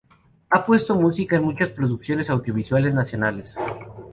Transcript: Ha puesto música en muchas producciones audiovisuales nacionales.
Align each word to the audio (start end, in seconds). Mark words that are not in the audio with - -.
Ha 0.49 0.65
puesto 0.65 0.95
música 0.95 1.35
en 1.35 1.43
muchas 1.43 1.69
producciones 1.69 2.31
audiovisuales 2.31 2.95
nacionales. 2.95 3.55